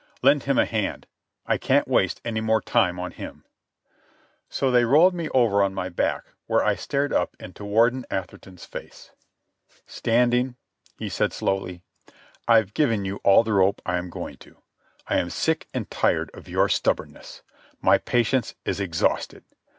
"Lend 0.23 0.45
him 0.45 0.57
a 0.57 0.65
hand. 0.65 1.05
I 1.45 1.59
can't 1.59 1.87
waste 1.87 2.21
any 2.25 2.41
more 2.41 2.59
time 2.59 2.99
on 2.99 3.11
him." 3.11 3.45
So 4.49 4.71
they 4.71 4.83
rolled 4.83 5.13
me 5.13 5.29
over 5.29 5.61
on 5.61 5.75
my 5.75 5.89
back, 5.89 6.25
where 6.47 6.65
I 6.65 6.73
stared 6.73 7.13
up 7.13 7.35
into 7.39 7.63
Warden 7.63 8.07
Atherton's 8.09 8.65
face. 8.65 9.11
"Standing," 9.85 10.55
he 10.97 11.07
said 11.07 11.33
slowly, 11.33 11.83
"I've 12.47 12.73
given 12.73 13.05
you 13.05 13.17
all 13.17 13.43
the 13.43 13.53
rope 13.53 13.79
I 13.85 13.97
am 13.97 14.09
going 14.09 14.37
to. 14.37 14.63
I 15.05 15.17
am 15.19 15.29
sick 15.29 15.67
and 15.71 15.87
tired 15.91 16.31
of 16.33 16.49
your 16.49 16.67
stubbornness. 16.67 17.43
My 17.79 17.99
patience 17.99 18.55
is 18.65 18.79
exhausted. 18.79 19.45